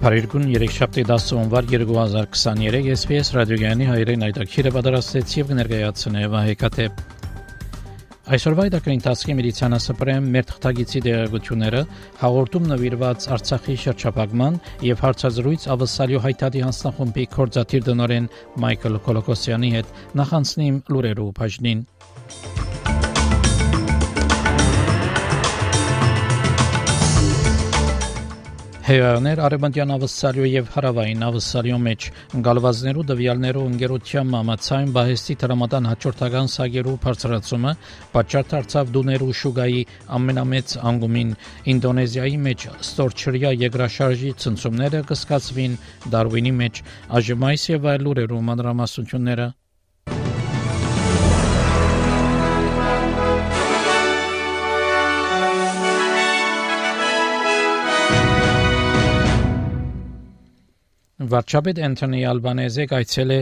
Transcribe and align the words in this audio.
Փարիգուն 0.00 0.46
3-7 0.48 1.02
10 1.04 1.24
հունվար 1.36 1.66
2023 1.70 2.86
SPS 2.94 3.30
ռադիոգյանի 3.36 3.88
հայրեն 3.90 4.22
այդակիրը 4.30 4.70
պատրաստեց 4.76 5.34
եւ 5.36 5.50
ներկայացնե 5.58 6.22
Վահեկաթե 6.34 6.86
Այսօրվա 8.30 8.66
իդակրին 8.70 8.96
ընթացքի 8.96 9.36
մեդիցինասպրեմ 9.40 10.30
մեր 10.36 10.48
թղթագիտի 10.48 11.02
դերակցությունները 11.04 11.84
հաղորդում 12.22 12.68
նվիրված 12.72 13.28
Արցախի 13.36 13.76
շրջապագման 13.84 14.58
եւ 14.88 15.04
հարցազրույց 15.04 15.68
ավսալյո 15.76 16.24
հայտարարի 16.30 16.64
հանձնախումբի 16.70 17.26
կորզաթիր 17.36 17.88
դնորեն 17.90 18.30
Մայքլ 18.64 19.00
Կոլոկոսյանի 19.10 19.74
հետ 19.76 19.92
նախանցնիմ 20.22 20.80
լուրերու 20.94 21.32
բաժնին 21.40 21.84
Հեղեղներ 28.90 29.40
արևմտյան 29.46 29.90
ավսալյո 29.94 30.46
եւ 30.50 30.70
հարավային 30.74 31.20
ավսալյո 31.22 31.76
մեջ 31.82 32.06
գալվազներու 32.46 33.04
դվյալներու 33.10 33.62
ընկերության 33.70 34.32
մամացային 34.32 34.94
բահեստի 34.96 35.36
դրամատան 35.42 35.86
հաջորդական 35.90 36.50
սագերու 36.54 36.96
բարձրացումը 37.04 37.74
պատճառ 38.16 38.48
դարձավ 38.54 38.90
դուներու 38.98 39.36
շուգայի 39.42 39.86
ամենամեծ 40.18 40.76
անգումին 40.90 41.32
Ինդոնեզիայի 41.76 42.42
մեջ 42.50 42.66
ստորչրյա 42.74 43.54
եգրաշարժի 43.62 44.34
ցնցումները 44.42 45.06
կսկացվին 45.12 45.80
Դարվինի 46.16 46.56
մեջ 46.64 46.84
այժմայս 47.20 47.70
եւ 47.76 47.90
այլ 47.94 48.06
լուրերու 48.10 48.44
մանրամասնությունները 48.50 49.50
Վարչապետ 61.30 61.78
Անթոնի 61.86 62.20
Ալբանեզը 62.30 62.84
կայցել 62.90 63.32
է 63.34 63.38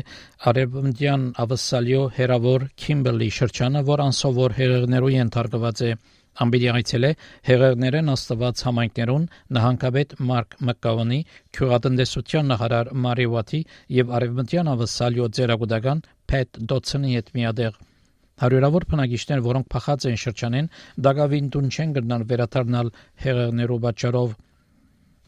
Արևմտյան 0.50 1.24
Ավսալիո 1.44 2.02
հերավոր 2.18 2.64
Քիմբերլի 2.84 3.28
շրջանը, 3.38 3.82
որ 3.88 4.02
անսովոր 4.04 4.54
հեղեղներու 4.58 5.12
ենթարկված 5.14 5.82
է։ 5.88 5.90
Ամբիդի 6.44 6.68
այցել 6.74 7.06
է 7.08 7.12
հեղեղներեն 7.48 8.12
աստված 8.14 8.62
համայնքներուն 8.68 9.24
նահանգապետ 9.58 10.14
Մարկ 10.28 10.56
Մկավանի, 10.68 11.20
քյուղատնտեսության 11.58 12.52
նախարար 12.52 12.90
Մարի 13.06 13.28
Վաթի 13.34 13.62
եւ 13.98 14.12
Արևմտյան 14.18 14.72
Ավսալիո 14.74 15.30
ձերագուտական 15.38 16.02
Փետ 16.32 16.60
Դոցնի 16.72 17.14
հետ 17.18 17.32
միադեղ 17.38 17.80
Հարյուրավոր 18.38 18.84
բնակիչներ, 18.92 19.40
որոնք 19.48 19.66
փախած 19.74 20.04
են 20.12 20.20
շրջանեն, 20.22 20.68
դակավին 21.08 21.48
տուն 21.54 21.72
չեն 21.74 21.94
գտնան 21.96 22.26
վերադառնալ 22.30 22.92
հեղեղներու 23.24 23.78
պատճառով 23.88 24.36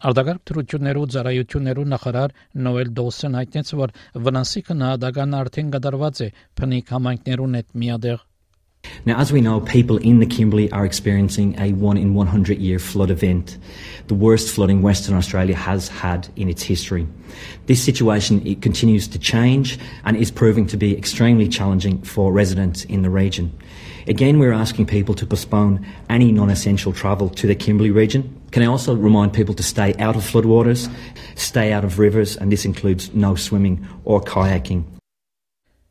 Արտակարգ 0.08 0.44
թրություններու 0.48 1.08
ծառայություններու 1.14 1.82
նախարար 1.92 2.34
Նոել 2.66 2.92
Դոլսեն 3.00 3.38
հայտնեց, 3.40 3.72
որ 3.82 3.92
վնասի 4.28 4.64
քննադատական 4.70 5.38
արդեն 5.42 5.76
կատարված 5.76 6.24
է. 6.24 6.32
Փնիկ 6.60 6.96
համայնքներուն 6.96 7.60
հետ 7.60 7.78
միադեղ 7.84 8.26
Now, 9.06 9.18
as 9.18 9.32
we 9.32 9.40
know, 9.40 9.60
people 9.60 9.96
in 9.96 10.18
the 10.18 10.26
Kimberley 10.26 10.70
are 10.72 10.84
experiencing 10.84 11.58
a 11.58 11.72
one 11.72 11.96
in 11.96 12.12
100 12.12 12.58
year 12.58 12.78
flood 12.78 13.10
event, 13.10 13.56
the 14.08 14.14
worst 14.14 14.54
flooding 14.54 14.82
Western 14.82 15.16
Australia 15.16 15.56
has 15.56 15.88
had 15.88 16.28
in 16.36 16.50
its 16.50 16.62
history. 16.62 17.06
This 17.66 17.82
situation 17.82 18.46
it 18.46 18.60
continues 18.60 19.08
to 19.08 19.18
change 19.18 19.78
and 20.04 20.16
is 20.16 20.30
proving 20.30 20.66
to 20.66 20.76
be 20.76 20.96
extremely 20.96 21.48
challenging 21.48 22.02
for 22.02 22.30
residents 22.30 22.84
in 22.84 23.00
the 23.00 23.08
region. 23.08 23.56
Again, 24.06 24.38
we're 24.38 24.52
asking 24.52 24.86
people 24.86 25.14
to 25.14 25.26
postpone 25.26 25.86
any 26.10 26.30
non 26.30 26.50
essential 26.50 26.92
travel 26.92 27.30
to 27.30 27.46
the 27.46 27.54
Kimberley 27.54 27.90
region. 27.90 28.38
Can 28.50 28.62
I 28.62 28.66
also 28.66 28.94
remind 28.94 29.32
people 29.32 29.54
to 29.54 29.62
stay 29.62 29.94
out 29.94 30.16
of 30.16 30.22
floodwaters, 30.22 30.92
stay 31.36 31.72
out 31.72 31.84
of 31.84 31.98
rivers, 31.98 32.36
and 32.36 32.52
this 32.52 32.66
includes 32.66 33.14
no 33.14 33.34
swimming 33.34 33.86
or 34.04 34.20
kayaking. 34.20 34.84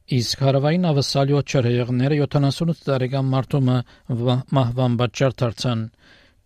Իսկ 0.09 0.39
հարավային 0.41 0.85
ավսալյո 0.89 1.39
չրեղները 1.45 2.15
78 2.25 2.79
տարեկան 2.87 3.27
մարդումը 3.29 3.75
մահվան 4.57 4.95
պատճառ 5.01 5.35
դարձան 5.41 5.83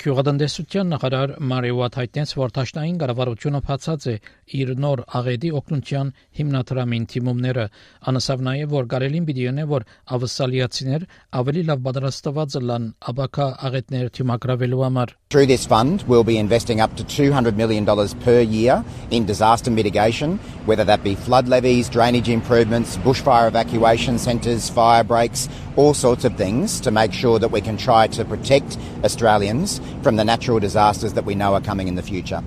Քյուղատնտեսության 0.04 0.90
նախարար 0.92 1.32
Մարիոատ 1.48 1.98
հայտնեց, 2.00 2.34
որ 2.36 2.54
Թաշնային 2.58 2.98
կառավարությունը 3.04 3.62
փածած 3.68 4.08
է 4.12 4.16
իր 4.60 4.74
նոր 4.84 5.04
աղետի 5.20 5.52
օգնության 5.60 6.12
հիմնադրամին 6.40 7.06
թիմումները, 7.14 7.66
անասավ 8.12 8.44
նաև 8.50 8.74
որ 8.74 8.90
կարելին 8.94 9.28
պիտի 9.30 9.46
ունե 9.54 9.66
որ 9.72 9.86
ավսալիացիներ 10.18 11.08
ավելի 11.40 11.64
լավ 11.72 11.86
պատրաստված 11.88 12.58
լան 12.74 12.90
աբակա 13.14 13.48
աղետներ 13.70 14.12
թիմակրավելու 14.20 14.84
համար։ 14.84 15.16
Through 15.33 15.47
this 15.47 15.67
fund, 15.67 16.03
we'll 16.09 16.25
be 16.25 16.39
investing 16.39 16.81
up 16.81 16.97
to 16.97 17.05
$200 17.05 17.55
million 17.57 17.85
per 18.21 18.41
year 18.41 18.83
in 19.11 19.27
disaster 19.27 19.71
mitigation, 19.71 20.39
whether 20.65 20.85
that 20.85 21.05
be 21.05 21.15
flood 21.15 21.49
levees, 21.49 21.91
drainage 21.91 22.31
improvements, 22.31 22.97
bushfire 22.99 23.47
evacuation 23.47 24.19
centres, 24.19 24.71
fire 24.71 25.05
breaks, 25.05 25.49
all 25.77 25.93
sorts 25.93 26.25
of 26.25 26.37
things 26.37 26.81
to 26.81 26.91
make 26.91 27.13
sure 27.13 27.39
that 27.39 27.51
we 27.51 27.61
can 27.61 27.77
try 27.77 28.07
to 28.07 28.25
protect 28.25 28.79
Australians 29.05 29.81
from 30.03 30.17
the 30.17 30.25
natural 30.25 30.61
disasters 30.61 31.13
that 31.13 31.27
we 31.27 31.35
know 31.35 31.53
are 31.53 31.61
coming 31.61 31.89
in 31.89 31.95
the 31.95 32.03
future. 32.03 32.43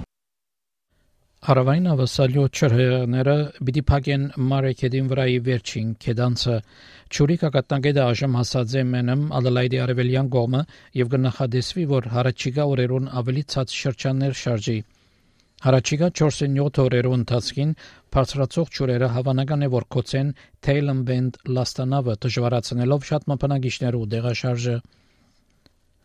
Հարավային 1.42 1.88
ավասալյո 1.90 2.44
չրհեղները 2.54 3.34
պիտի 3.66 3.82
փակեն 3.90 4.26
մարեկեդին 4.50 5.08
վրայի 5.10 5.40
վերջին 5.48 5.88
կեդանցը 6.04 6.58
ճուրի 7.15 7.37
կակատնագեդը 7.45 8.03
այժմ 8.07 8.37
հասած 8.41 8.73
է 8.81 8.85
մենեմ 8.91 9.25
ալլայդի 9.39 9.81
արևելյան 9.87 10.31
կողմը 10.37 10.63
եւ 11.01 11.15
կնախադեսվի 11.15 11.85
որ 11.93 12.11
հարաճիգա 12.17 12.69
օրերուն 12.73 13.09
ավելի 13.23 13.45
ցած 13.55 13.75
շրջաններ 13.85 14.39
շարժի 14.43 14.79
Հարաճիգա 15.65 16.09
4-7 16.19 16.81
օրերու 16.83 17.13
ընթացքին 17.17 17.71
բարձրացող 18.17 18.73
ճուրերը 18.79 19.09
հավանական 19.15 19.65
է 19.67 19.69
որ 19.73 19.87
կոչեն 19.95 20.33
Bend 21.09 21.39
լաստանավը 21.57 22.17
դժվարացնելով 22.27 23.07
շատ 23.11 23.29
մփնագիչներու 23.33 24.05
դեղաշարժը 24.17 24.77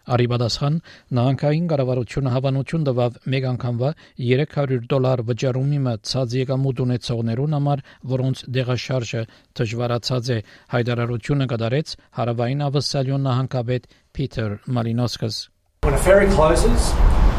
Արիբադասխան 0.10 0.78
նահանգային 1.14 1.66
կառավարությունը 1.72 2.32
հավանություն 2.34 2.86
տվավ 2.88 3.18
մեկ 3.34 3.48
անգամվա 3.52 3.90
300 4.18 4.88
դոլար 4.94 5.22
վճարումի 5.30 5.82
մցած 5.86 6.36
եկամուտ 6.42 6.82
ունեցողներուն 6.86 7.56
համար, 7.58 7.84
որոնց 8.14 8.44
դեղաշարժը 8.58 9.22
դժվարացած 9.62 10.32
է, 10.32 10.40
հայտարարությունը 10.74 11.50
կդարեց 11.54 11.96
հարավային 12.18 12.66
ավսալյոն 12.72 13.28
նահանգապետ 13.30 13.88
Peter 14.14 14.60
Malinowskis. 14.68 15.50
When 15.84 15.94
a 15.94 15.98
ferry 15.98 16.28
closes, 16.34 16.92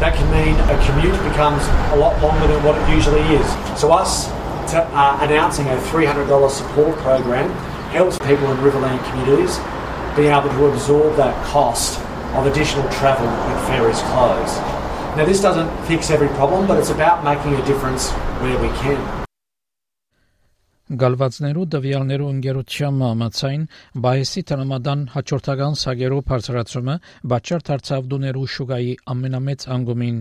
that 0.03 0.15
can 0.15 0.29
mean 0.31 0.55
a 0.71 0.77
commute 0.87 1.19
becomes 1.31 1.63
a 1.95 1.97
lot 1.97 2.21
longer 2.23 2.47
than 2.47 2.63
what 2.65 2.75
it 2.79 2.87
usually 2.91 3.23
is. 3.39 3.47
So 3.79 3.93
us 3.93 4.27
to, 4.73 4.83
uh, 4.83 5.19
announcing 5.23 5.67
a 5.69 5.77
$300 5.91 6.51
support 6.51 6.97
program 6.99 7.51
helps 7.91 8.19
people 8.19 8.51
in 8.51 8.57
riverland 8.59 8.99
communities 9.11 9.59
be 10.17 10.27
able 10.27 10.51
to 10.51 10.67
absorb 10.67 11.15
that 11.17 11.35
cost 11.45 12.02
of 12.37 12.47
additional 12.47 12.89
travel 12.99 13.27
when 13.47 13.59
ferries 13.69 14.01
close. 14.13 14.53
Now, 15.17 15.25
this 15.27 15.43
doesn't 15.43 15.71
fix 15.87 16.11
every 16.11 16.29
problem, 16.39 16.67
but 16.67 16.79
it's 16.79 16.91
about 16.91 17.23
making 17.25 17.55
a 17.55 17.65
difference 17.67 18.11
where 18.41 18.59
we 18.65 18.71
can. 18.81 19.01
Գալվածներու 20.93 21.67
դվյալներու 21.73 22.31
ընկերության 22.35 22.97
մամացային 23.01 23.63
բայեսի 24.05 24.43
տնամադան 24.51 25.05
հաջորդական 25.15 25.77
սագերու 25.83 26.19
բարձրացումը 26.29 26.97
բաճար 27.33 27.63
դարձավ 27.69 28.11
դուներու 28.13 28.49
շուգայի 28.55 28.93
ամենամեծ 29.15 29.65
անգումին 29.77 30.19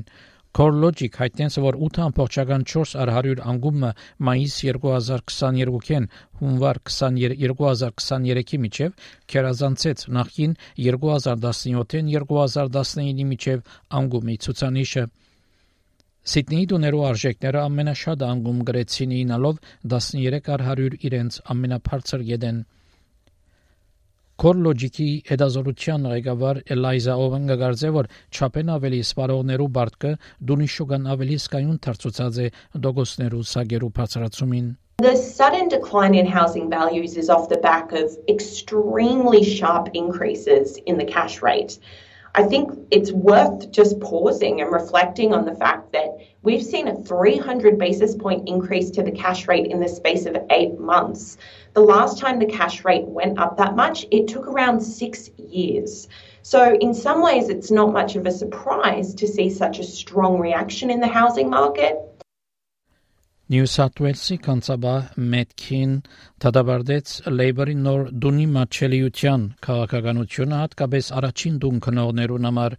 CoreLogic 0.57 1.15
հայտնեց, 1.15 1.56
որ 1.63 1.77
8.4 1.88 2.95
առ 3.01 3.12
100 3.18 3.44
անգումը 3.51 3.92
մայիս 4.27 4.56
2022-ին 4.68 6.07
հունվար 6.42 6.80
2023-ի 6.88 8.59
միջև 8.65 8.98
քերազանցեց 9.31 10.03
նախին 10.18 10.57
2017-ին 10.88 12.12
2019-ի 12.18 13.27
միջև 13.31 13.63
անգումի 14.01 14.38
ցուցանիշը 14.48 15.06
Սիդնեի 16.31 16.65
դուներու 16.74 17.06
արժեքները 17.13 17.62
ամենաշատ 17.71 18.27
անգում 18.27 18.59
գրեցին 18.68 19.13
ինալով 19.21 19.63
13 19.95 20.51
առ 20.57 20.68
100 20.68 21.00
իրենց 21.09 21.39
ամենաբարձր 21.56 22.27
գեդեն 22.27 22.59
Կորլոջիկի 24.42 25.08
հետազոտության 25.30 26.06
ղեկավար 26.12 26.60
Էլայզա 26.76 27.16
Օվեն 27.24 27.44
գարձե 27.60 27.90
որ 27.98 28.08
չափեն 28.34 28.72
ավելի 28.76 29.02
սպարողներու 29.06 29.68
բարտկը 29.76 30.14
դունի 30.52 30.70
շուգան 30.76 31.06
ավելի 31.14 31.38
սկայուն 31.44 31.76
դարձուցած 31.86 32.40
է 32.46 32.48
դոգոսներու 32.86 33.44
սագերու 33.52 33.92
բացրացումին 34.00 34.72
The 35.06 35.14
sudden 35.18 35.70
decline 35.70 36.18
in 36.22 36.26
housing 36.26 36.72
values 36.74 37.18
is 37.18 37.30
off 37.36 37.50
the 37.54 37.62
back 37.68 37.94
of 38.02 38.18
extremely 38.28 39.44
sharp 39.44 39.94
increases 39.94 40.78
in 40.88 40.98
the 40.98 41.06
cash 41.06 41.42
rate. 41.46 41.78
I 42.33 42.44
think 42.44 42.72
it's 42.92 43.12
worth 43.12 43.72
just 43.72 44.00
pausing 44.00 44.62
and 44.62 44.72
reflecting 44.72 45.33
on 45.33 45.45
the 45.45 45.56
fact 45.56 45.92
that 45.92 46.18
we've 46.44 46.63
seen 46.63 46.88
a 46.88 46.95
300 47.04 47.78
basis 47.78 48.16
point 48.16 48.48
increase 48.48 48.89
to 48.92 49.04
the 49.04 49.12
cash 49.12 49.48
rate 49.48 49.68
in 49.68 49.81
the 49.81 49.89
space 49.89 50.25
of 50.25 50.38
eight 50.50 50.80
months. 50.80 51.38
The 51.74 51.81
last 51.81 52.19
time 52.19 52.39
the 52.39 52.45
cash 52.45 52.86
rate 52.86 53.06
went 53.06 53.38
up 53.38 53.57
that 53.57 53.75
much, 53.75 54.06
it 54.12 54.30
took 54.30 54.48
around 54.48 54.80
six 54.80 55.30
years. 55.38 56.07
So, 56.42 56.75
in 56.75 56.94
some 56.94 57.22
ways, 57.22 57.50
it's 57.50 57.69
not 57.69 57.94
much 57.94 58.16
of 58.16 58.25
a 58.25 58.31
surprise 58.31 59.13
to 59.16 59.27
see 59.27 59.50
such 59.50 59.80
a 59.80 59.84
strong 59.84 60.39
reaction 60.39 60.89
in 60.89 61.00
the 61.00 61.07
housing 61.07 61.50
market. 61.50 61.98
Նյու 63.51 63.68
Սաթ 63.68 63.98
Ուելսի 64.00 64.36
կանցաբար 64.45 65.07
Մետքին 65.31 65.95
դադարեցեց 66.44 67.15
Լեյբերի 67.36 67.74
նոր 67.80 68.03
դունի 68.25 68.45
մատչելիության 68.53 69.42
քաղաքականությունը 69.65 70.59
հատկապես 70.62 71.09
առաջին 71.19 71.57
դուն 71.65 71.81
քնողներուն 71.86 72.48
համար 72.50 72.75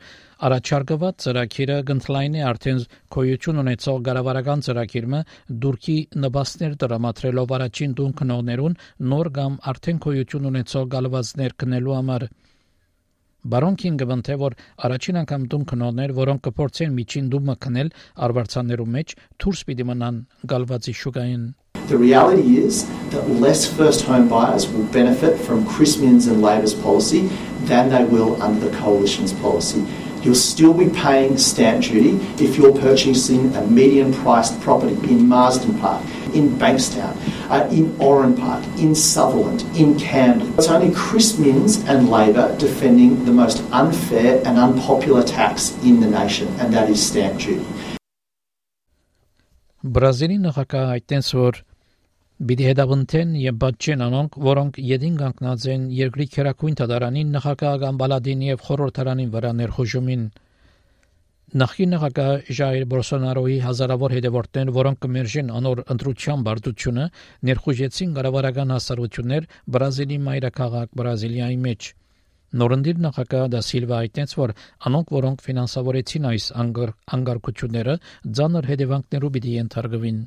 առաջարկված 0.49 1.19
ծրագիրը 1.27 1.77
գտնլայն 1.93 2.39
է 2.41 2.47
արդեն 2.53 2.81
կոյություն 3.17 3.63
ունեցող 3.65 4.01
գարավարական 4.09 4.65
ծրագիրը 4.69 5.21
դուրքի 5.67 5.99
նպաստներ 6.25 6.79
դրամատրելով 6.87 7.55
առաջին 7.59 7.99
դուն 8.01 8.17
քնողներուն 8.23 8.79
նոր 9.13 9.31
կամ 9.43 9.61
արդեն 9.75 10.01
կոյություն 10.09 10.49
ունեցող 10.55 10.89
գալվածներ 10.97 11.57
կնելու 11.61 11.99
համար 12.01 12.27
Բարոնքին 13.43 13.97
գտնթե 13.99 14.35
որ 14.39 14.55
առաջին 14.87 15.17
անգամ 15.21 15.47
դում 15.51 15.63
քնոներ, 15.71 16.13
որոնք 16.15 16.43
կփորձեն 16.47 16.93
միջին 16.95 17.31
դումը 17.33 17.57
քնել 17.65 17.89
արվարձաններու 18.27 18.87
մեջ, 18.97 19.15
դուրս 19.43 19.63
պիտի 19.67 19.87
մնան 19.89 20.21
գալվածի 20.53 20.95
շուկային 21.01 21.49
The 21.89 21.99
reality 21.99 22.59
is 22.59 22.87
that 23.11 23.29
less 23.29 23.67
first 23.67 24.05
home 24.07 24.29
buyers 24.29 24.69
will 24.69 24.87
benefit 24.95 25.41
from 25.41 25.67
Chris 25.67 25.99
Minns 25.99 26.29
and 26.29 26.41
Labor's 26.41 26.73
policy 26.73 27.23
than 27.67 27.91
they 27.91 28.05
will 28.05 28.41
under 28.41 28.69
the 28.69 28.77
Coalition's 28.79 29.33
policy. 29.33 29.85
You'll 30.23 30.37
still 30.37 30.73
be 30.73 30.89
paying 30.91 31.37
stamp 31.37 31.83
duty 31.83 32.15
if 32.39 32.57
you're 32.57 32.79
purchasing 32.79 33.53
a 33.57 33.67
median 33.67 34.15
priced 34.15 34.61
property 34.61 34.95
in 35.11 35.27
Marsden 35.27 35.77
Park, 35.81 36.05
in 36.33 36.55
Bankstown, 36.63 37.19
uh, 37.53 37.69
in 37.79 37.95
Oran 38.01 38.35
Park, 38.35 38.65
in 38.85 38.95
Sutherland, 38.95 39.61
in 39.77 39.99
Camden. 39.99 40.49
It's 40.59 40.69
only 40.69 40.91
Chris 41.03 41.39
Minns 41.39 41.75
and 41.85 42.09
Labor 42.11 42.47
defending 42.59 43.25
the 43.27 43.35
most 43.43 43.63
unfair 43.73 44.41
and 44.47 44.59
unpopular 44.59 45.23
tax 45.23 45.77
in 45.85 46.01
the 46.01 46.11
nation, 46.21 46.49
and 46.59 46.73
that 46.75 46.89
is 46.89 47.01
stamp 47.09 47.39
duty. 47.39 47.67
Բրազիլի 49.83 50.37
նախագահ 50.47 50.91
այդտենց 50.95 51.29
որ 51.35 51.57
Բիդի 52.43 52.65
հետավնտեն 52.69 53.33
եւ 53.39 53.57
բաճեն 53.63 54.01
անոնք, 54.07 54.37
որոնք 54.47 54.79
յետին 54.83 55.17
կանգնած 55.19 55.67
են 55.75 55.83
երկրի 55.95 56.27
քերակույն 56.37 56.79
դատարանին 56.81 57.35
նախագահական 57.37 57.99
բալադին 58.01 58.41
եւ 58.47 58.65
խորհրդարանին 58.67 59.33
վրա 59.35 59.53
ներխուժումին։ 59.59 60.25
Նախին 61.53 61.91
նախագահ 61.93 62.47
Ժայր 62.57 62.85
Բոլսոնարոյի 62.89 63.57
հազարավոր 63.61 64.13
հետևորդներ, 64.17 64.69
որոնք 64.73 65.01
կմերժեն 65.05 65.51
անոր 65.53 65.83
ընտրության 65.93 66.45
բարդությունը, 66.47 67.05
ներխուժեցին 67.49 68.15
կառավարական 68.17 68.73
հասարություններ 68.73 69.49
Բրազիլի 69.77 70.19
մայրաքաղաք 70.29 70.97
Բրազիլիայի 71.01 71.59
մեջ։ 71.67 71.91
Նորնդիր 72.63 73.05
նախագահ 73.05 73.45
դա 73.53 73.63
Սիլվա 73.69 74.01
այդտենց 74.07 74.35
որ 74.41 74.55
անոնք 74.89 75.15
որոնք 75.19 75.45
ֆինանսավորեցին 75.49 76.31
այս 76.33 76.49
անգարկությունները, 77.21 77.99
ցաներ 78.33 78.73
հետևանքներու 78.73 79.33
պիտի 79.37 79.57
ենթարկվին 79.61 80.25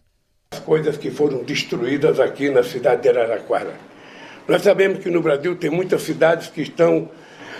coisas 0.65 0.97
que 0.97 1.09
foram 1.11 1.43
destruídas 1.43 2.19
aqui 2.19 2.49
na 2.49 2.63
cidade 2.63 3.01
de 3.03 3.09
Araraquara. 3.09 3.75
Nós 4.47 4.61
sabemos 4.61 4.99
que 5.03 5.09
no 5.09 5.21
Brasil 5.21 5.57
tem 5.57 5.69
muitas 5.69 6.03
cidades 6.03 6.47
que 6.47 6.61
estão 6.61 7.09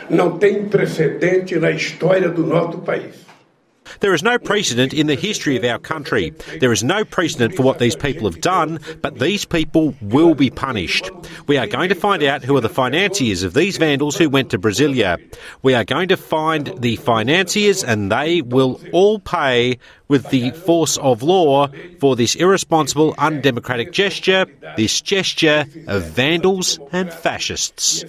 não 0.10 0.38
têm 0.38 0.70
precedente 0.70 1.58
na 1.60 1.72
história 1.72 2.30
do 2.30 2.46
nosso 2.46 2.78
país. 2.80 3.26
There 4.00 4.14
is 4.14 4.24
no 4.24 4.38
precedent 4.38 4.94
in 4.94 5.08
the 5.08 5.16
history 5.16 5.58
of 5.58 5.64
our 5.64 5.80
country. 5.80 6.34
There 6.60 6.72
is 6.72 6.84
no 6.84 7.06
precedent 7.06 7.56
for 7.56 7.64
what 7.64 7.80
these 7.80 7.96
people 7.96 8.30
have 8.30 8.42
done, 8.42 8.80
but 9.02 9.20
these 9.20 9.46
people 9.46 9.96
will 10.02 10.36
be 10.36 10.50
punished. 10.50 11.10
We 11.48 11.58
are 11.58 11.68
going 11.68 11.90
to 11.90 11.96
find 11.96 12.24
out 12.24 12.44
who 12.44 12.56
are 12.58 12.62
the 12.62 12.70
financiers 12.70 13.44
of 13.44 13.54
these 13.54 13.78
vandals 13.78 14.18
who 14.18 14.30
went 14.30 14.52
to 14.52 14.60
Brasilia. 14.60 15.18
We 15.62 15.74
are 15.74 15.84
going 15.84 16.10
to 16.10 16.18
find 16.18 16.74
the 16.80 16.96
financiers 16.98 17.84
and 17.84 18.12
they 18.12 18.42
will 18.42 18.80
all 18.92 19.20
pay 19.20 19.78
with 20.08 20.30
the 20.30 20.52
force 20.52 20.98
of 20.98 21.24
law 21.24 21.68
for 22.00 22.16
this 22.16 22.36
irresponsible, 22.36 23.16
undemocratic 23.18 23.92
gesture, 23.92 24.46
this 24.78 25.02
gesture 25.02 25.66
of 25.88 26.04
vandals 26.04 26.80
and 26.92 27.12
fascists. 27.12 28.04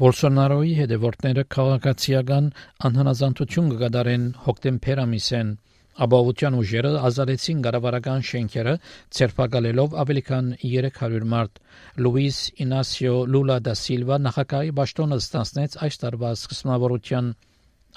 Բոլսոնարոյի 0.00 0.72
հետևորդները 0.76 1.42
քաղաքացիական 1.54 2.48
անհնազանդություն 2.88 3.70
կգադարեն 3.70 4.26
հոկտեմբեր 4.46 5.00
ամիսեն 5.04 5.52
Աբովության 6.06 6.58
ուժերը 6.58 6.90
ազատեցին 7.08 7.62
գարավարական 7.66 8.26
շենքերը, 8.30 8.74
ցերպակալելով 9.18 9.96
ավելի 10.02 10.24
քան 10.26 10.52
300 10.66 11.24
մարդ։ 11.32 11.60
Լուիս 12.04 12.40
Ինասիո 12.66 13.14
Լուլա 13.32 13.58
դա 13.70 13.76
Սիլվա 13.86 14.18
նախագահի 14.26 14.76
պաշտոնը 14.82 15.20
ստանձնեց 15.24 15.80
այս 15.88 16.00
տարվա 16.04 16.36
սկզբնավորության 16.42 17.34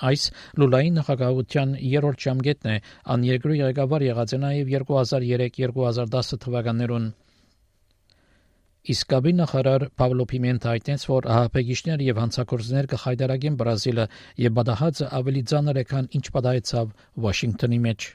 Այս 0.10 0.30
Լուլայի 0.62 0.92
նախագահության 1.02 1.78
երրորդ 2.00 2.28
ժամկետն 2.30 2.76
է, 2.78 2.82
ան 3.16 3.26
երկրի 3.34 3.60
ղեկավար 3.66 4.06
եղած 4.14 4.36
է 4.38 4.40
նաև 4.46 4.72
2003-2010 4.80 6.40
թվականներուն։ 6.48 7.12
Իսկ 8.85 9.15
նախարար 9.41 9.83
Պավլո 9.97 10.25
Պիմենտա 10.29 10.73
այդտենց 10.77 11.05
որ 11.09 11.27
ահապեգիչներ 11.35 12.03
եւ 12.05 12.19
հանցակործներ 12.21 12.89
կխայտարագեն 12.93 13.55
Բրազիլը 13.63 14.05
եւ 14.45 14.53
բադահածը 14.59 15.09
ավելի 15.21 15.43
ծանր 15.53 15.81
է 15.81 15.85
քան 15.93 16.11
ինչ 16.19 16.27
պատահեցավ 16.35 16.93
Վաշինգտոնի 17.25 17.81
մեջ 17.87 18.09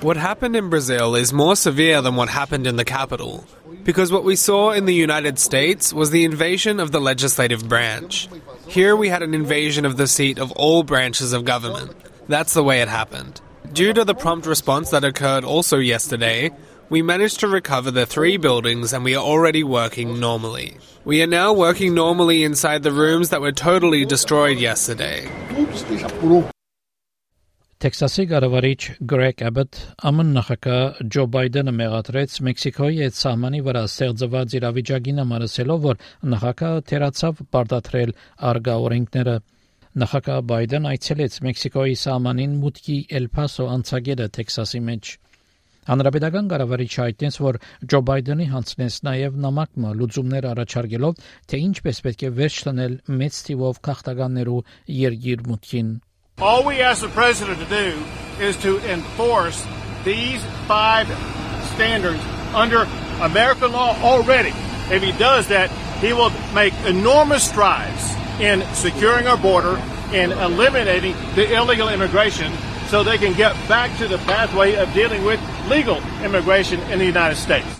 What 0.00 0.16
happened 0.16 0.56
in 0.56 0.70
Brazil 0.70 1.14
is 1.16 1.32
more 1.32 1.56
severe 1.56 2.00
than 2.00 2.16
what 2.16 2.28
happened 2.28 2.66
in 2.66 2.76
the 2.76 2.84
capital. 2.84 3.44
Because 3.84 4.10
what 4.10 4.24
we 4.24 4.36
saw 4.36 4.70
in 4.70 4.86
the 4.86 4.94
United 4.94 5.38
States 5.38 5.92
was 5.92 6.10
the 6.10 6.24
invasion 6.24 6.80
of 6.80 6.92
the 6.92 7.00
legislative 7.00 7.68
branch. 7.68 8.28
Here 8.66 8.96
we 8.96 9.08
had 9.08 9.22
an 9.22 9.34
invasion 9.34 9.84
of 9.84 9.96
the 9.96 10.06
seat 10.06 10.38
of 10.38 10.50
all 10.52 10.82
branches 10.82 11.32
of 11.32 11.44
government. 11.44 11.94
That's 12.28 12.54
the 12.54 12.64
way 12.64 12.80
it 12.80 12.88
happened. 12.88 13.40
Due 13.72 13.92
to 13.92 14.04
the 14.04 14.14
prompt 14.14 14.46
response 14.46 14.90
that 14.90 15.04
occurred 15.04 15.44
also 15.44 15.78
yesterday, 15.78 16.50
we 16.90 17.02
managed 17.02 17.40
to 17.40 17.48
recover 17.48 17.90
the 17.90 18.06
three 18.06 18.36
buildings 18.36 18.92
and 18.92 19.04
we 19.04 19.14
are 19.14 19.24
already 19.24 19.62
working 19.62 20.18
normally. 20.18 20.76
We 21.04 21.22
are 21.22 21.26
now 21.26 21.52
working 21.52 21.94
normally 21.94 22.44
inside 22.44 22.82
the 22.82 22.92
rooms 22.92 23.28
that 23.30 23.40
were 23.40 23.52
totally 23.52 24.04
destroyed 24.04 24.58
yesterday. 24.58 25.28
Տեքսասի 27.78 28.24
կառավարիչ 28.30 28.80
Գրեգ 29.10 29.42
Abbott 29.48 29.76
ԱՄՆ 30.02 30.22
նախագահ 30.28 30.96
Ջո 31.14 31.24
Բայդենը 31.34 31.74
մեղադրեց 31.80 32.32
Մեքսիկոյի 32.48 32.98
հետ 33.04 33.18
սահմանի 33.18 33.60
վրա 33.68 33.82
ստեղծված 33.90 34.56
իրավիճակին 34.58 35.22
համարսելով, 35.22 35.78
որ 35.84 36.02
նախագահը 36.32 36.82
թերացավ 36.90 37.44
բարդատրել 37.54 38.12
արգա 38.50 38.74
օրենքները։ 38.88 39.36
Նախագահ 40.02 40.42
Բայդեն 40.50 40.90
այցելեց 40.94 41.38
Մեքսիկոյի 41.46 41.96
սահմանին 42.02 42.58
մուտքի 42.64 42.98
Էլ 43.20 43.30
Փասո 43.38 43.70
անցագետը 43.78 44.28
Տեքսասի 44.38 44.82
մեջ։ 44.90 45.14
Հանրապետական 45.88 46.48
կառավարիչը 46.52 47.00
հայտնեց, 47.00 47.36
որ 47.40 47.56
Ջո 47.88 47.98
Բայդենի 48.08 48.46
հանձնեց 48.52 48.96
նաև 49.08 49.38
նամակը 49.40 49.92
լուծումներ 50.00 50.46
առաջարկելով, 50.50 51.22
թե 51.48 51.60
ինչպես 51.64 52.00
պետք 52.04 52.24
է 52.28 52.30
վերջ 52.38 52.58
տնել 52.66 52.98
մեծ 53.22 53.38
թիվով 53.46 53.80
քաղաքականներու 53.88 54.58
երգիր 54.98 55.44
մուտքին։ 55.48 55.88
All 56.38 56.62
we 56.68 56.82
ask 56.84 57.00
the 57.00 57.08
president 57.16 57.58
to 57.58 57.68
do 57.72 57.96
is 58.38 58.60
to 58.62 58.78
enforce 58.84 59.64
these 60.04 60.44
five 60.68 61.08
standards 61.74 62.20
under 62.54 62.86
American 63.24 63.72
law 63.72 63.96
already. 64.04 64.52
If 64.92 65.02
he 65.02 65.12
does 65.12 65.48
that, 65.48 65.70
he 66.04 66.12
will 66.12 66.30
make 66.54 66.74
enormous 66.86 67.48
strides 67.48 68.14
in 68.40 68.62
securing 68.74 69.26
our 69.26 69.36
border 69.36 69.80
and 70.12 70.32
eliminating 70.32 71.16
the 71.34 71.52
illegal 71.56 71.88
immigration 71.88 72.52
so 72.88 73.02
they 73.02 73.18
can 73.18 73.32
get 73.34 73.52
back 73.68 73.96
to 73.98 74.06
the 74.06 74.18
pathway 74.18 74.74
of 74.76 74.92
dealing 74.94 75.24
with 75.24 75.40
legal 75.73 75.99
immigration 76.23 76.79
in 76.91 76.99
the 76.99 77.09
United 77.15 77.39
States. 77.45 77.71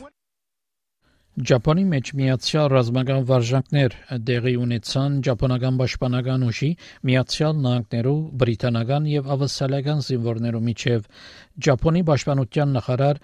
Ճապոնի 1.50 1.84
մեջ 1.90 2.10
միացյալ 2.18 2.68
ռազմական 2.74 3.24
վարժանքներ 3.30 3.94
դեղի 4.30 4.54
ունեցան 4.64 5.16
ճապոնական 5.28 5.80
պաշտպանական 5.82 6.46
ուժի 6.48 6.70
միացյալ 7.10 7.56
նահանգներու 7.66 8.18
բրիտանական 8.44 9.08
եւ 9.14 9.32
ավստրալիական 9.36 10.04
զինվորներու 10.10 10.64
միջև 10.68 11.08
Ճապոնի 11.68 12.04
պաշտպանության 12.10 12.78
նախարար 12.78 13.24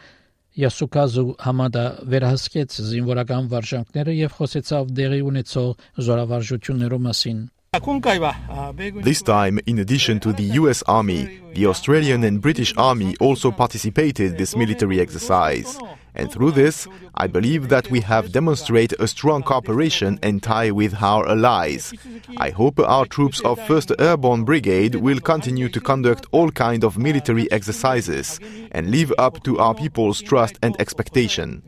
Յասուկազու 0.63 1.27
Համադա 1.45 1.85
վերահսկեց 2.13 2.81
զինվորական 2.89 3.53
վարժանքները 3.53 4.17
եւ 4.19 4.35
խոսեցավ 4.39 4.91
դեղի 5.01 5.21
ունեցող 5.29 5.69
զորավարժություններու 6.09 7.05
մասին 7.09 7.45
Uh, 7.71 8.71
this 9.03 9.21
time, 9.21 9.59
in 9.67 9.77
addition 9.77 10.19
to 10.19 10.33
the 10.33 10.43
US 10.59 10.81
Army, 10.87 11.39
the 11.53 11.67
Australian 11.67 12.23
and 12.23 12.41
British 12.41 12.73
Army 12.77 13.15
also 13.19 13.51
participated 13.51 14.39
this 14.39 14.55
military 14.55 14.99
exercise. 14.99 15.77
And 16.15 16.31
through 16.31 16.51
this, 16.51 16.87
I 17.13 17.27
believe 17.27 17.69
that 17.69 17.91
we 17.91 17.99
have 18.01 18.31
demonstrated 18.31 18.99
a 18.99 19.07
strong 19.07 19.43
cooperation 19.43 20.17
and 20.23 20.41
tie 20.41 20.71
with 20.71 20.95
our 20.99 21.29
allies. 21.29 21.93
I 22.37 22.49
hope 22.49 22.79
our 22.79 23.05
troops 23.05 23.39
of 23.41 23.59
1st 23.59 24.01
Airborne 24.01 24.45
Brigade 24.45 24.95
will 24.95 25.19
continue 25.19 25.69
to 25.69 25.79
conduct 25.79 26.25
all 26.31 26.49
kind 26.49 26.83
of 26.83 26.97
military 26.97 27.51
exercises 27.51 28.39
and 28.71 28.89
live 28.89 29.13
up 29.19 29.43
to 29.43 29.59
our 29.59 29.75
people's 29.75 30.21
trust 30.21 30.57
and 30.63 30.75
expectation. 30.81 31.61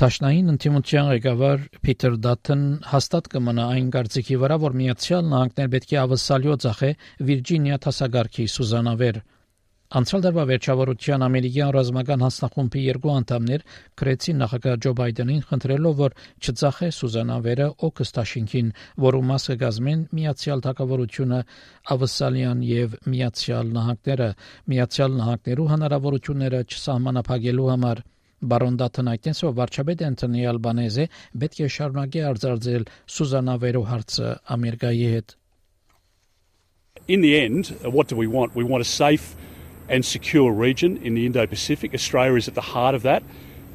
Տաշնային 0.00 0.46
ընդդիմության 0.48 1.08
ղեկավար 1.10 1.64
Փիթեր 1.84 2.14
Դաթն 2.24 2.60
հաստատ 2.88 3.26
կմնա 3.34 3.64
այն 3.72 3.88
կարծիքի 3.96 4.36
վրա, 4.40 4.56
որ 4.62 4.76
Միացյալ 4.80 5.26
Նահանգներ 5.32 5.66
պետք 5.74 5.90
է 5.92 5.96
ավսալյո 6.02 6.54
ծախե 6.64 6.88
Վիրջինիա 7.30 7.76
տասագարքի 7.84 8.46
Սուզանավեր։ 8.52 9.18
Անցյալ 10.00 10.22
դարվա 10.24 10.44
վերջավորության 10.50 11.24
ամերիկյան 11.26 11.72
ռազմական 11.76 12.24
հանձնախումբի 12.24 12.84
երկու 12.86 13.12
անդամներ 13.16 13.64
քրեցին 14.00 14.40
նախագահ 14.40 14.78
Ջո 14.86 14.92
Բայդենին 15.00 15.44
խնդրելով, 15.50 16.00
որ 16.00 16.16
չծախե 16.40 16.88
Սուզանավերը 16.96 17.66
օգստաշինքին, 17.90 18.70
որու 19.04 19.24
մասը 19.34 19.58
գազմեն 19.64 20.06
Միացյալ 20.16 20.64
Թագավորությունը, 20.64 21.42
Ավսալիան 21.96 22.64
եւ 22.70 22.96
Միացյալ 23.10 23.76
Նահանգները, 23.76 24.30
Միացյալ 24.72 25.20
Նահանգներու 25.20 25.68
հնարավորությունները 25.74 26.62
չսահմանափակելու 26.70 27.68
համար 27.74 28.02
Բարոն 28.45 28.75
Դաթնայտենսը 28.81 29.49
վարչապետ 29.57 30.03
Անտոնի 30.05 30.43
Ալբանեզը 30.51 31.05
պետք 31.41 31.61
է 31.65 31.69
շարունակի 31.75 32.21
արձարծել 32.29 32.85
Սուզանավերու 33.15 33.83
հարցը 33.89 34.31
Ամերիկայի 34.55 35.09
հետ 35.15 35.35
In 37.07 37.21
the 37.21 37.37
end, 37.39 37.67
what 37.83 38.07
do 38.07 38.15
we 38.15 38.25
want? 38.25 38.55
We 38.55 38.63
want 38.63 38.81
a 38.81 38.85
safe 38.85 39.35
and 39.87 40.03
secure 40.03 40.51
region 40.51 40.97
in 40.97 41.13
the 41.13 41.25
Indo 41.25 41.45
Pacific. 41.45 41.93
Australia 41.93 42.35
is 42.35 42.47
at 42.47 42.55
the 42.55 42.61
heart 42.61 42.95
of 42.95 43.03
that, 43.03 43.21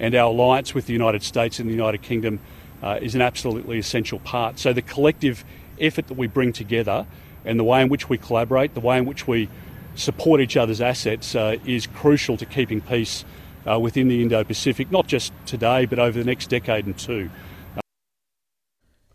and 0.00 0.14
our 0.16 0.30
alliance 0.30 0.74
with 0.74 0.86
the 0.86 0.92
United 0.92 1.22
States 1.22 1.60
and 1.60 1.68
the 1.68 1.72
United 1.72 2.02
Kingdom 2.02 2.40
uh, 2.82 2.98
is 3.00 3.14
an 3.14 3.22
absolutely 3.22 3.78
essential 3.78 4.18
part. 4.20 4.58
So, 4.58 4.72
the 4.72 4.82
collective 4.82 5.44
effort 5.78 6.08
that 6.08 6.16
we 6.16 6.26
bring 6.26 6.52
together 6.52 7.06
and 7.44 7.58
the 7.58 7.64
way 7.64 7.82
in 7.82 7.88
which 7.88 8.08
we 8.08 8.18
collaborate, 8.18 8.74
the 8.74 8.80
way 8.80 8.98
in 8.98 9.04
which 9.04 9.28
we 9.28 9.48
support 9.94 10.40
each 10.40 10.56
other's 10.56 10.80
assets 10.80 11.34
uh, 11.34 11.56
is 11.64 11.86
crucial 11.86 12.36
to 12.36 12.46
keeping 12.46 12.80
peace 12.80 13.24
uh, 13.65 13.79
within 13.79 14.07
the 14.07 14.21
Indo 14.21 14.43
Pacific, 14.43 14.91
not 14.91 15.07
just 15.07 15.33
today, 15.45 15.85
but 15.85 15.99
over 15.99 16.17
the 16.17 16.25
next 16.25 16.49
decade 16.49 16.85
and 16.85 16.97
two. 16.97 17.29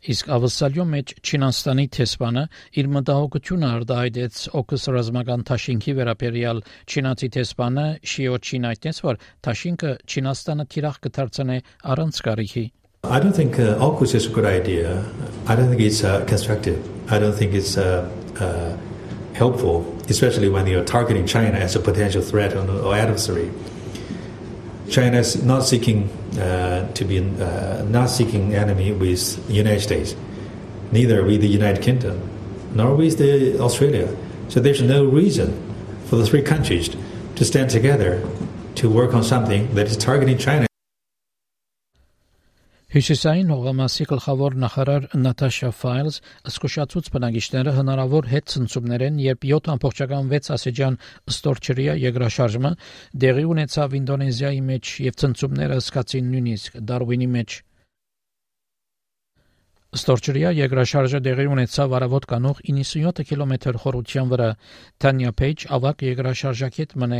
Իսկ 0.00 0.30
ավսալյո 0.33 0.85
մեջ 0.88 1.11
Չինաստանի 1.21 1.85
տեսփանը 1.92 2.42
իր 2.80 2.87
մտահոգությունը 2.95 3.66
արտահայտեց 3.76 4.38
օկս 4.61 4.87
ռազմական 4.95 5.42
թաշինքի 5.50 5.95
վերաբերյալ 5.99 6.62
Չինացի 6.88 7.28
տեսփանը 7.37 7.85
Շիո 8.12 8.38
Չինայտես 8.40 9.02
որ 9.04 9.21
թաշինքը 9.45 9.90
Չինաստանը 10.09 10.66
թիրախ 10.73 10.97
կդարձնե 11.04 11.59
առանց 11.92 12.23
կարիքի 12.30 12.64
I 13.02 13.19
don't 13.19 13.33
think 13.33 13.59
uh, 13.59 13.76
AUKUS 13.80 14.14
is 14.14 14.26
a 14.26 14.30
good 14.30 14.45
idea. 14.45 15.04
I 15.47 15.57
don't 15.57 15.69
think 15.69 15.80
it's 15.80 16.04
uh, 16.04 16.25
constructive. 16.26 16.80
I 17.11 17.19
don't 17.19 17.33
think 17.33 17.54
it's 17.54 17.78
uh, 17.78 18.09
uh, 18.38 18.76
helpful, 19.33 19.85
especially 20.09 20.50
when 20.50 20.66
you're 20.66 20.85
targeting 20.85 21.26
China 21.26 21.57
as 21.57 21.76
a 21.76 21.80
potential 21.80 22.21
threat 22.21 22.54
or 22.54 22.95
adversary. 22.95 23.50
China 24.90 25.18
is 25.18 25.42
not 25.44 25.64
seeking 25.64 26.09
uh, 26.38 26.90
to 26.92 27.04
be 27.04 27.18
uh, 27.20 27.85
not 27.88 28.11
seeking 28.11 28.54
enemy 28.54 28.92
with 28.92 29.47
the 29.47 29.54
United 29.54 29.80
States, 29.80 30.16
neither 30.90 31.25
with 31.25 31.40
the 31.40 31.49
United 31.49 31.82
Kingdom, 31.82 32.20
nor 32.75 32.97
with 32.97 33.18
the 33.18 33.59
Australia. 33.61 34.14
So 34.49 34.59
there's 34.59 34.82
no 34.82 35.04
reason 35.04 35.49
for 36.06 36.16
the 36.16 36.26
three 36.26 36.42
countries 36.42 36.90
to 37.37 37.44
stand 37.44 37.70
together 37.70 38.28
to 38.76 38.90
work 38.90 39.14
on 39.14 39.23
something 39.23 39.73
that 39.75 39.87
is 39.87 39.97
targeting 39.97 40.38
China. 40.38 40.70
Հյուսիսային 42.90 43.50
հողամասի 43.54 44.04
գլխավոր 44.11 44.54
նախարար 44.62 45.04
Նատաշա 45.23 45.68
Ֆայլզ 45.78 46.16
զսկուշացուց 46.50 47.11
բնակիչները 47.14 47.75
հնարավոր 47.76 48.28
հետ 48.32 48.49
ցնցումներեն, 48.50 49.20
երբ 49.28 49.47
7.6 49.52 50.50
ասեջան 50.56 50.99
ստորչրիա 51.30 51.97
եգրաշարժումը 52.02 52.75
դեղի 53.26 53.49
ունեցավ 53.54 53.99
Ինդոնեզիայի 54.02 54.62
մեջ 54.75 54.94
եւ 55.06 55.20
ցնցումները 55.23 55.82
սկացին 55.87 56.35
նույնիսկ 56.35 56.82
Դարվինի 56.90 57.35
մեջ։ 57.38 57.61
Ստորջրյա 59.90 60.52
երկրաշարժը 60.54 61.18
դեղի 61.26 61.44
ունեցավ 61.50 61.94
արավոտ 61.99 62.26
կանող 62.30 62.59
97 62.70 63.25
կիլոմետր 63.26 63.78
խորության 63.82 64.28
վրա։ 64.30 64.47
Տանյա 65.02 65.32
Փեյջ 65.40 65.64
ավակ 65.76 66.04
երկրաշարժակետ 66.06 66.94
մնե 67.02 67.18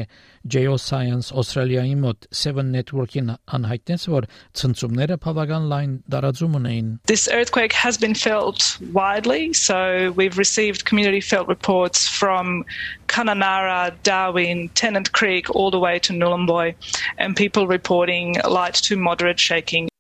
Geoscience 0.55 1.33
Australia-ի 1.43 1.97
մոտ 2.05 2.29
7 2.43 2.71
Network-ին 2.77 3.35
անհայտնեց, 3.59 4.07
որ 4.15 4.29
ցնցումները 4.61 5.19
բավական 5.27 5.67
լայն 5.75 5.99
տարածում 6.15 6.57
ունեին։ 6.61 6.95
This 7.11 7.27
earthquake 7.27 7.75
has 7.75 7.99
been 7.99 8.15
felt 8.15 8.79
widely, 8.95 9.51
so 9.53 10.15
we've 10.15 10.39
received 10.39 10.87
community 10.87 11.21
felt 11.21 11.51
reports 11.51 12.07
from 12.07 12.65
Kununurra, 13.11 13.91
Darwin, 14.05 14.69
Tennant 14.79 15.11
Creek 15.11 15.51
all 15.51 15.73
the 15.75 15.83
way 15.83 15.99
to 15.99 16.13
Nhulunbuy 16.13 16.77
and 17.19 17.35
people 17.35 17.67
reporting 17.67 18.37
light 18.47 18.75
to 18.87 18.95
moderate 18.95 19.41
shaking 19.41 19.91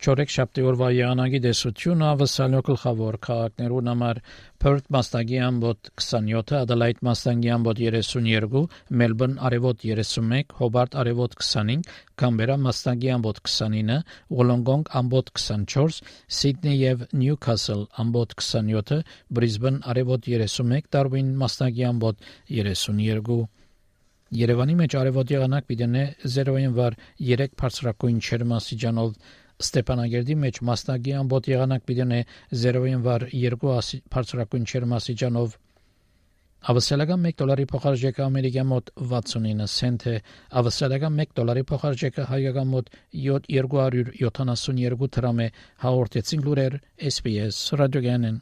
Չորեք 0.00 0.30
շաբթի 0.32 0.62
օրվա 0.64 0.86
եղանակի 0.96 1.38
դեսությունը 1.44 2.06
ավսալյո 2.10 2.60
գլխավոր 2.66 3.16
քաղաքներուն 3.26 3.88
համար 3.90 4.20
Perth 4.64 4.86
մաստագի 4.96 5.40
ամբոտ 5.46 5.90
27, 6.00 6.54
Adelaide 6.56 7.04
մաստագի 7.08 7.50
ամբոտ 7.56 7.82
32, 7.84 8.62
Melbourne 9.02 9.36
արևոտ 9.48 9.84
31, 9.84 10.54
Hobart 10.60 10.96
արևոտ 11.02 11.36
25, 11.42 11.90
Canberra 12.22 12.56
մաստագի 12.68 13.10
ամբոտ 13.18 13.42
29, 13.50 13.98
Wollongong 14.38 14.88
ամբոտ 15.02 15.28
24, 15.36 16.00
Sydney 16.38 16.80
եւ 16.80 17.04
Newcastle 17.12 17.84
ամբոտ 18.00 18.32
27, 18.40 19.02
Brisbane 19.28 19.84
արևոտ 19.84 20.30
31, 20.32 20.88
Darwin 20.96 21.34
մաստագի 21.44 21.86
ամբոտ 21.90 22.24
32 22.48 23.38
Երևանի 24.40 24.74
մեջ 24.78 24.94
արևոտ 24.94 25.30
եղանակ 25.34 25.64
պիտենե 25.68 26.02
0-ին 26.24 26.74
վար 26.76 26.96
3 27.28 27.54
բարձրակույն 27.60 28.20
չերմասիջանով 28.24 29.16
Ստեփանագերդի 29.65 30.39
մեջ 30.45 30.61
մասնագի 30.69 31.13
ամբոտ 31.19 31.51
եղանակ 31.51 31.85
պիտենե 31.89 32.23
0-ին 32.63 33.05
վար 33.05 33.29
2 33.35 33.59
բարձրակույն 34.15 34.67
չերմասիջանով 34.71 35.61
Ավսալական 36.65 37.25
1 37.29 37.35
դոլարի 37.39 37.65
փոխարժեքը 37.69 38.21
ամերիկյան 38.25 38.67
մոտ 38.71 38.87
69 39.09 39.67
سنت 39.69 40.05
է, 40.09 40.13
ավսալական 40.61 41.19
1 41.25 41.35
դոլարի 41.39 41.63
փոխարժեքը 41.71 42.25
հայկական 42.31 42.71
մոտ 42.71 42.89
272 43.27 45.11
դրամ 45.19 45.45
է, 45.45 45.47
հաղորդեցին 45.85 46.43
լուրեր 46.49 46.81
SPS 47.13 47.61
ռադիոգանեն։ 47.83 48.41